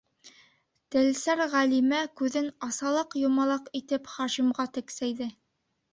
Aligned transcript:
-Телсәр 0.95 1.43
Ғәлимә 1.51 1.99
күҙен 2.21 2.49
асалаҡ-йомалаҡ 2.69 3.69
итеп 3.81 4.13
Хашимға 4.15 4.71
тексәйҙе. 4.79 5.29